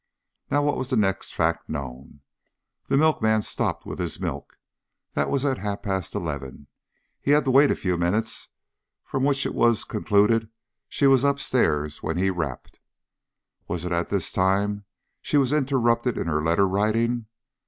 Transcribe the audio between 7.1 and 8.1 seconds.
He had to wait a few